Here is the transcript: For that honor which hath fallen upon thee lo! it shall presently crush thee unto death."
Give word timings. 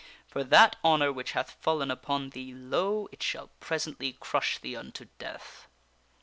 For 0.27 0.43
that 0.43 0.77
honor 0.83 1.13
which 1.13 1.33
hath 1.33 1.59
fallen 1.61 1.91
upon 1.91 2.31
thee 2.31 2.55
lo! 2.55 3.07
it 3.11 3.21
shall 3.21 3.51
presently 3.59 4.13
crush 4.19 4.57
thee 4.57 4.75
unto 4.75 5.05
death." 5.19 5.67